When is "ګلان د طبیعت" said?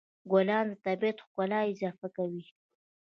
0.31-1.17